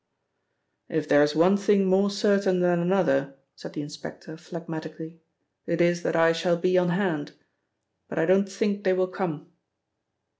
[0.89, 5.19] "If there is one thing more certain that another," said the inspector phlegmatically,
[5.67, 7.33] "it is that I shall be on hand.
[8.09, 9.51] But I don't think they will come."